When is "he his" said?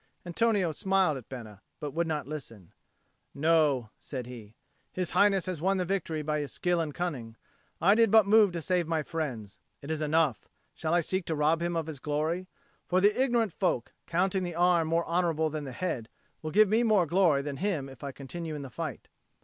4.25-5.11